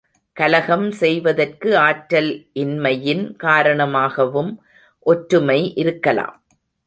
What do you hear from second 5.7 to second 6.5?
இருக்கலாம்.